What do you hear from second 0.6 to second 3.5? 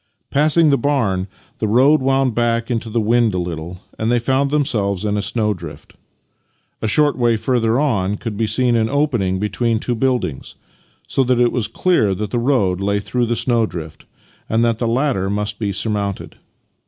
the barn, the road wound back into the wind a